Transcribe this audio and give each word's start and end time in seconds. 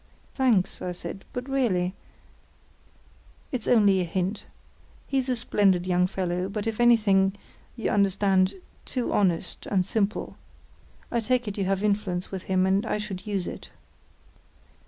"Thanks," 0.33 0.81
I 0.81 0.93
said, 0.93 1.25
"but 1.31 1.47
really——" 1.47 1.93
"It's 3.51 3.67
only 3.67 4.01
a 4.01 4.03
hint. 4.03 4.47
He's 5.05 5.29
a 5.29 5.35
splendid 5.35 5.85
young 5.85 6.07
fellow, 6.07 6.49
but 6.49 6.65
if 6.65 6.79
anything—you 6.79 7.87
understand—too 7.87 9.13
honest 9.13 9.67
and 9.67 9.85
simple. 9.85 10.37
I 11.11 11.19
take 11.19 11.47
it 11.47 11.59
you 11.59 11.65
have 11.65 11.83
influence 11.83 12.31
with 12.31 12.41
him, 12.49 12.65
and 12.65 12.83
I 12.83 12.97
should 12.97 13.27
use 13.27 13.45
it." 13.45 13.69